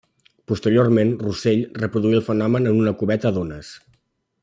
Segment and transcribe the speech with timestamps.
[0.51, 3.75] Posteriorment, Russell reproduí el fenomen en una cubeta d'ones.